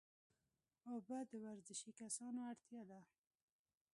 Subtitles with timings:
[0.91, 2.99] اوبه د ورزشي کسانو اړتیا ده